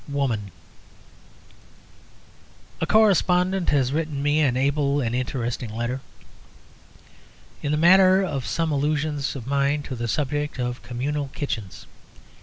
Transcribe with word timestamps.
WOMAN 0.09 0.49
A 2.81 2.87
correspondent 2.87 3.69
has 3.69 3.91
written 3.93 4.23
me 4.23 4.39
an 4.39 4.57
able 4.57 4.99
and 4.99 5.13
interesting 5.13 5.69
letter 5.69 6.01
in 7.61 7.71
the 7.71 7.77
matter 7.77 8.23
of 8.23 8.47
some 8.47 8.71
allusions 8.71 9.35
of 9.35 9.45
mine 9.45 9.83
to 9.83 9.95
the 9.95 10.07
subject 10.07 10.57
of 10.59 10.81
communal 10.81 11.27
kitchens. 11.35 11.85